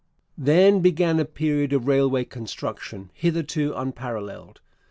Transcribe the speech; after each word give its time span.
Then 0.39 0.79
began 0.79 1.19
a 1.19 1.25
period 1.25 1.73
of 1.73 1.85
railway 1.85 2.23
construction 2.25 3.11
hitherto 3.13 3.73
unparalleled. 3.75 4.59